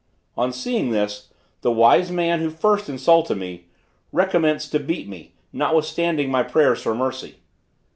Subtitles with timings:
[0.35, 1.31] On seeing this,
[1.61, 3.65] the wise man who first insulted me,
[4.11, 7.35] recommenced to beat me, notwithstanding my prayers for mercy.